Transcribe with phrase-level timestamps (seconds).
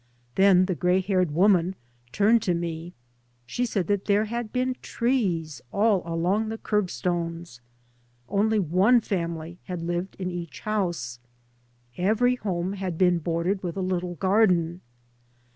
[0.33, 1.75] Then the grey haired woman
[2.11, 2.95] turned to me.
[3.45, 7.61] She said that there had been trees all along the curb stones.
[8.27, 11.19] Only one family had lived 3 by Google MY MOTHER AND I in each house.
[11.97, 14.81] Every home had been bor dered with a little garden.